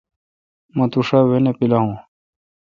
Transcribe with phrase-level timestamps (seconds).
[0.75, 1.93] مہ توشا وہ نہ پلاون۔